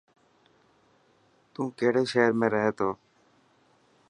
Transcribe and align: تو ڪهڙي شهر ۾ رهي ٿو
تو 1.53 1.61
ڪهڙي 1.79 2.03
شهر 2.11 2.31
۾ 2.39 2.47
رهي 2.53 2.71
ٿو 2.77 2.89